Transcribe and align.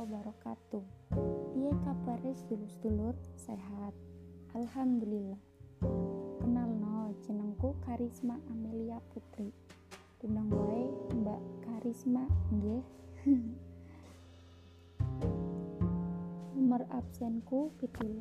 wabarakatuh. 0.00 0.80
Piye 1.52 1.72
kabare 1.84 2.32
sedulur-sedulur? 2.32 3.12
Sehat. 3.36 3.92
Alhamdulillah. 4.56 5.36
Kenalno, 6.40 7.12
jenengku 7.28 7.76
Karisma 7.84 8.40
Amelia 8.48 8.96
Putri. 9.12 9.52
Undang 10.24 10.48
wae 10.48 10.88
Mbak 11.20 11.40
Karisma 11.68 12.24
nggih. 12.48 12.80
Nomor 16.56 16.88
absenku 16.96 17.76
17. 17.84 18.16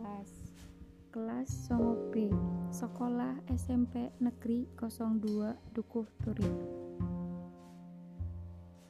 Kelas 1.15 1.49
9B. 1.71 2.27
Sekolah 2.75 3.39
SMP 3.55 4.11
Negeri 4.19 4.67
02 4.75 5.55
Dukuh 5.71 6.05
Turi. 6.21 6.51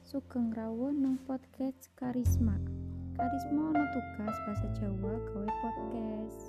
Sugeng 0.02 0.50
rawuh 0.50 0.90
nang 0.90 1.22
podcast 1.22 1.86
Karisma. 1.94 2.79
Karisma 3.20 3.68
ono 3.68 3.84
tugas 3.92 4.32
bahasa 4.48 4.64
Jawa 4.80 5.12
gawe 5.28 5.50
podcast. 5.60 6.48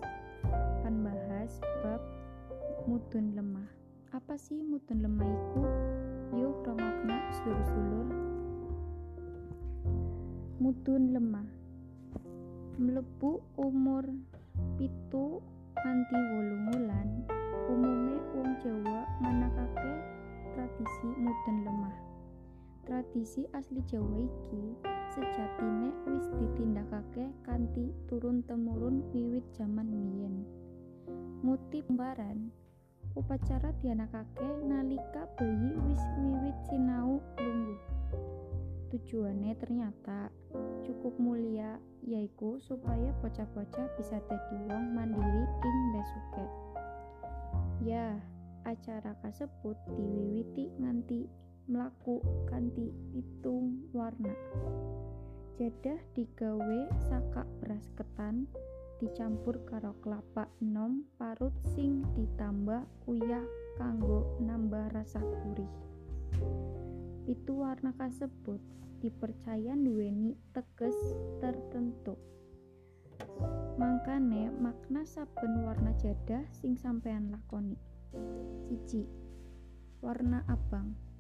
Pan 0.80 1.04
bahas 1.04 1.60
bab 1.84 2.00
mudun 2.88 3.36
lemah. 3.36 3.68
Apa 4.16 4.40
sih 4.40 4.56
mudun 4.64 5.04
lemah 5.04 5.28
iku? 5.28 5.68
Yuk 6.32 6.64
rongokna 6.64 7.28
sedulur-sedulur. 7.36 8.08
Mudun 10.64 11.12
lemah. 11.12 11.50
Mlebu 12.80 13.44
umur 13.60 14.08
pitu 14.80 15.44
nganti 15.76 16.18
wolung 16.32 16.72
wulan 16.72 17.10
umume 17.68 18.16
wong 18.32 18.48
Jawa 18.64 19.12
manakake 19.20 19.92
tradisi 20.56 21.10
mudun 21.20 21.68
lemah 21.68 21.96
tradisi 22.88 23.44
asli 23.52 23.84
Jawa 23.92 24.24
iki 24.24 24.64
sejatine 25.12 25.92
wis 26.08 26.26
ditindakake 26.40 27.28
kanthi 27.44 27.92
turun 28.08 28.40
temurun 28.48 29.04
wiwit 29.12 29.44
jaman 29.60 29.92
biyen. 29.92 30.48
Muti 31.44 31.84
pembaran 31.84 32.48
upacara 33.12 33.76
dianakake 33.84 34.48
nalika 34.64 35.28
bayi 35.36 35.76
wis 35.84 36.00
wiwit 36.16 36.56
sinau 36.72 37.20
lungguh. 37.36 37.82
Tujuannya 38.92 39.52
ternyata 39.60 40.32
cukup 40.88 41.16
mulia 41.20 41.80
yaiku 42.08 42.60
supaya 42.64 43.12
bocah-bocah 43.20 43.88
bisa 44.00 44.16
dadi 44.28 44.58
wong 44.68 44.96
mandiri 44.96 45.44
ing 45.44 45.78
besuke. 45.92 46.46
Ya, 47.84 48.16
acara 48.64 49.16
kasebut 49.20 49.76
diwiwiti 49.96 50.72
nganti 50.80 51.28
mlaku 51.70 52.24
kanthi 52.50 52.90
pitung 53.14 53.86
warna. 53.94 54.34
Jadah 55.62 56.02
digawe 56.18 56.82
saka 57.06 57.46
beras 57.62 57.86
ketan 57.94 58.50
dicampur 58.98 59.62
karo 59.70 59.94
kelapa 60.02 60.50
enom 60.62 61.06
parut 61.22 61.54
sing 61.74 62.02
ditambah 62.18 62.86
uyah 63.06 63.46
kanggo 63.78 64.26
nambah 64.42 64.90
rasa 64.94 65.22
gurih. 65.22 65.70
Pitu 67.26 67.62
warna 67.62 67.94
kasebut 67.98 68.62
dipercaya 69.02 69.78
duweni 69.78 70.38
teges 70.54 70.98
tertentu. 71.42 72.18
Mangkane 73.78 74.50
makna 74.58 75.06
saben 75.06 75.62
warna 75.66 75.94
jadah 76.02 76.42
sing 76.54 76.74
sampean 76.78 77.30
lakoni. 77.30 77.78
Siji 78.66 79.06
warna 80.02 80.42
abang 80.50 81.11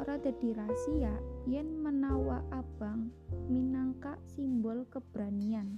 ora 0.00 0.16
dadi 0.16 0.56
rahasia 0.56 1.12
yen 1.44 1.80
menawa 1.80 2.40
abang 2.48 3.12
minangka 3.52 4.16
simbol 4.24 4.88
keberanian. 4.88 5.76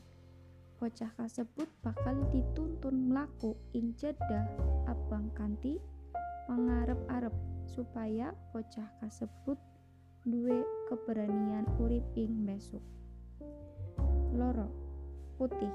Bocah 0.78 1.10
kasebut 1.16 1.66
bakal 1.80 2.22
dituntun 2.30 3.10
mlaku 3.10 3.56
ing 3.72 3.96
jedah 3.98 4.46
abang 4.86 5.32
kanthi 5.32 5.80
pangarep-arep 6.44 7.32
supaya 7.64 8.36
bocah 8.52 8.86
kasebut 9.00 9.56
duwe 10.28 10.62
keberanian 10.92 11.64
urip 11.80 12.04
ing 12.14 12.44
besok. 12.44 12.84
Loro 14.36 14.68
putih. 15.40 15.72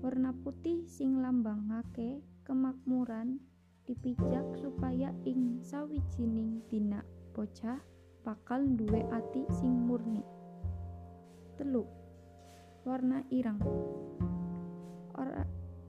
Warna 0.00 0.32
putih 0.32 0.88
sing 0.88 1.20
lambangake 1.20 2.24
kemakmuran 2.48 3.38
dipijak 3.84 4.44
supaya 4.56 5.12
ing 5.28 5.60
sawijining 5.60 6.62
dina 6.72 7.04
bocah 7.30 7.78
bakal 8.26 8.62
duwe 8.76 9.06
ati 9.10 9.46
sing 9.54 9.72
murni. 9.86 10.20
Telu 11.56 11.84
warna 12.84 13.24
ireng. 13.30 13.60
Ora 15.16 15.44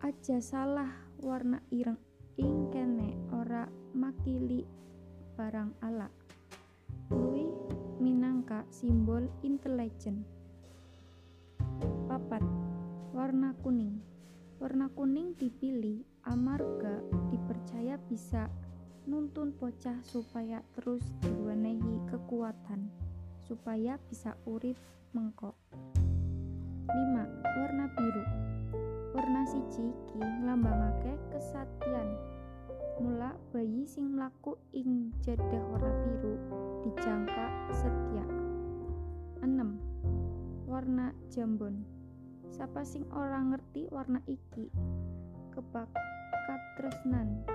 aja 0.06 0.38
salah 0.40 0.92
warna 1.20 1.60
ireng. 1.74 1.98
Ing 2.40 2.72
kene 2.72 3.18
ora 3.36 3.68
makili 3.94 4.64
barang 5.36 5.76
ala 5.84 6.08
luwi 7.12 7.52
minangka 8.00 8.64
simbol 8.72 9.28
intelijen 9.44 10.24
papat 12.08 12.44
warna 13.16 13.56
kuning. 13.64 14.00
Warna 14.62 14.94
kuning 14.94 15.34
dipilih 15.40 16.06
amarga 16.22 17.02
dipercaya 17.34 17.98
bisa 18.06 18.46
nuntun 19.10 19.50
bocah 19.58 19.98
supaya 20.06 20.62
terus 20.78 21.02
diwenehi 21.26 22.06
kekuatan 22.06 22.86
supaya 23.42 23.98
bisa 24.08 24.38
urip 24.46 24.78
mengkok. 25.18 25.58
5. 26.86 26.94
Warna 27.44 27.86
biru. 27.98 28.26
Warna 29.12 29.42
siji 29.50 29.90
iki 29.92 30.22
nglambangake 30.22 31.18
kesatian. 31.34 32.16
Mula 33.02 33.34
bayi 33.50 33.90
sing 33.90 34.14
mlaku 34.14 34.56
ing 34.72 35.10
jedah 35.26 35.64
warna 35.74 35.92
biru 36.06 36.38
dijangka 36.86 37.48
setia 37.74 38.26
6. 39.42 40.70
Warna 40.70 41.12
jambon. 41.34 41.82
Sapa 42.54 42.86
sing 42.86 43.10
ora 43.10 43.42
ngerti 43.42 43.90
warna 43.90 44.22
iki? 44.30 44.70
Kebakat 45.52 46.62
tresnan 46.78 47.51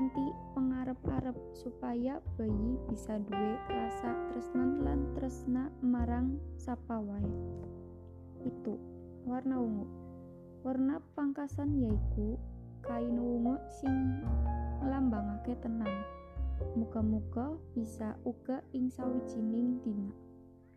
kanthi 0.00 0.32
pengarep-arep 0.56 1.36
supaya 1.52 2.24
bayi 2.40 2.80
bisa 2.88 3.20
duwe 3.20 3.60
rasa 3.68 4.16
tresnan 4.32 4.80
lan 4.80 5.12
tresna 5.12 5.68
marang 5.84 6.40
sapa 6.56 6.96
wae 6.96 7.28
itu 8.48 8.80
warna 9.28 9.60
ungu 9.60 9.84
warna 10.64 11.04
pangkasan 11.12 11.76
yaiku 11.84 12.40
kain 12.80 13.12
ungu 13.12 13.60
sing 13.68 14.24
nglambangake 14.80 15.52
tenang 15.60 15.92
muga-muga 16.80 17.60
bisa 17.76 18.16
uga 18.24 18.64
ing 18.72 18.88
sawijining 18.88 19.84
dina 19.84 20.16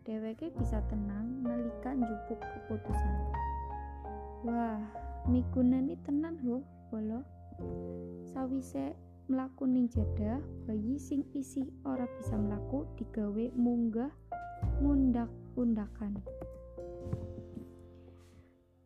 dheweke 0.04 0.52
bisa 0.52 0.84
tenang 0.92 1.40
nalika 1.40 1.96
njupuk 1.96 2.44
keputusan. 2.44 3.16
Wah, 4.44 4.84
migunani 5.24 5.96
tenan 6.04 6.36
ho, 6.44 6.60
bolo. 6.92 7.24
Sawise 8.28 8.92
mlaku 9.24 9.64
ning 9.64 9.88
jadah, 9.88 10.36
bayi 10.68 11.00
sing 11.00 11.24
isi 11.32 11.64
ora 11.88 12.04
bisa 12.20 12.36
mlaku 12.36 12.84
digawe 13.00 13.48
munggah 13.56 14.12
ngundak-undakan. 14.84 16.20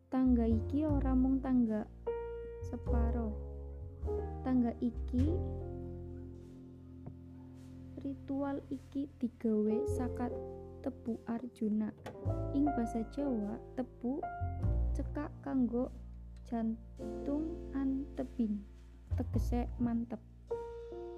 Tangga 0.09 0.47
iki 0.47 0.87
ora 0.87 1.13
mung 1.19 1.43
tangga 1.43 1.85
separo. 2.71 3.35
Tangga 4.47 4.73
iki 4.79 5.35
ritual 7.99 8.63
iki 8.71 9.11
digawe 9.19 9.77
sakat 9.91 10.33
tebu 10.87 11.19
Arjuna 11.27 11.91
ing 12.55 12.65
basa 12.73 13.03
Jawa 13.11 13.59
tebu 13.75 14.23
cekak 14.95 15.35
kanggo 15.43 15.91
jantung 16.47 17.53
antebing 17.75 18.78
tegese 19.19 19.67
mantep 19.83 20.23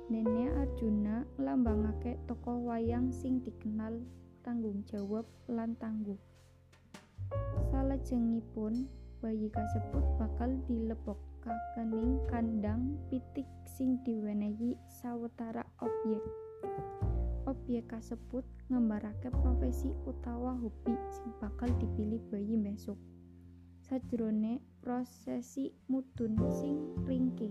Nene 0.09 0.49
Arjuna 0.57 1.29
nglambangake 1.37 2.17
tokoh 2.25 2.65
wayang 2.65 3.13
sing 3.13 3.45
dikenal 3.45 4.01
tanggung 4.41 4.81
jawab 4.89 5.29
lan 5.53 5.77
tangguh 5.77 6.17
salajengipun 7.69 8.89
bayi 9.21 9.53
kasebut 9.53 10.03
bakal 10.17 10.49
dilebokakening 10.65 12.17
kandang 12.33 12.97
pitik 13.13 13.45
sing 13.69 14.01
diwenehi 14.01 14.81
sawetara 14.89 15.69
objek 15.85 16.25
Obyek 17.51 17.91
kasebut 17.91 18.47
ngembarake 18.71 19.33
profesi 19.43 19.91
utawa 20.07 20.55
hobi 20.61 20.95
sing 21.11 21.35
bakal 21.43 21.67
dipilih 21.83 22.23
bayi 22.31 22.55
besok. 22.55 22.95
Sajrone 23.83 24.63
prosesi 24.79 25.75
mudun 25.91 26.39
sing 26.53 26.79
ringkih. 27.09 27.51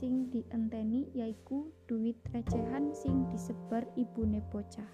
Sing 0.00 0.32
dienteni 0.32 1.12
yaiku 1.12 1.68
duit 1.84 2.16
recehan 2.32 2.88
sing 2.96 3.28
disebar 3.28 3.84
ibune 4.00 4.40
bocah. 4.48 4.88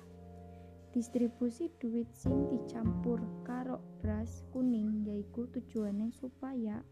Distribusi 0.90 1.70
duit 1.78 2.10
sing 2.10 2.50
dicampur 2.50 3.22
karo 3.46 3.78
beras 4.02 4.42
kuning 4.50 5.06
yaiku 5.06 5.46
tujuannya 5.54 6.10
supaya 6.10 6.82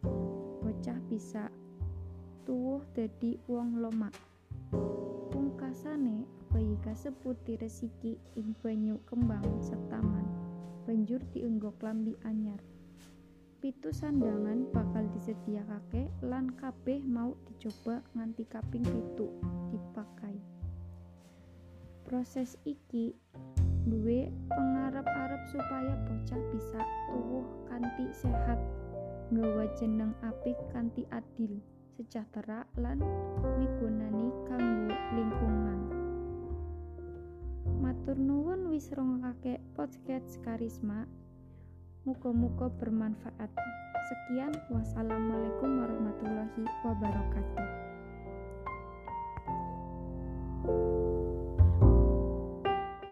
bocah 0.63 0.95
bisa 1.11 1.51
tuwuh 2.47 2.87
dadi 2.95 3.35
wong 3.51 3.83
lomak. 3.83 4.15
Pungkasane 5.35 6.23
bayi 6.55 6.79
kasebut 6.87 7.35
diresiki 7.43 8.15
ing 8.39 8.55
banyu 8.63 9.03
kembang 9.11 9.59
setaman. 9.59 10.23
Banjur 10.87 11.19
dienggo 11.35 11.75
klambi 11.83 12.15
anyar 12.23 12.63
pitu 13.65 13.89
sandangan 13.97 14.69
bakal 14.77 15.09
disediakake 15.17 16.13
lan 16.21 16.53
kabeh 16.61 17.01
mau 17.09 17.33
dicoba 17.49 18.05
nganti 18.13 18.45
kaping 18.45 18.85
pitu 18.85 19.33
dipakai. 19.73 20.37
Proses 22.05 22.61
iki 22.69 23.17
duwe 23.89 24.29
pengarep-arep 24.53 25.49
supaya 25.49 25.97
bocah 26.05 26.43
bisa 26.53 26.81
tuwuh 27.09 27.49
kanthi 27.65 28.05
sehat 28.13 28.61
nggawa 29.33 29.65
jeneng 29.81 30.13
apik 30.21 30.61
kanthi 30.69 31.09
adil 31.09 31.57
sejahtera 31.97 32.69
lan 32.77 33.01
migunani 33.57 34.29
kanggo 34.45 34.93
lingkungan. 35.17 35.81
Matur 37.81 38.21
nuwun 38.21 38.69
wis 38.69 38.93
rongake 38.93 39.57
podcast 39.73 40.37
karisma 40.45 41.09
Muga-muga 42.05 42.69
bermanfaat. 42.85 43.49
Sekian, 44.13 44.53
wassalamualaikum 44.69 45.81
warahmatullahi 45.81 46.69
wabarakatuh. 46.85 47.84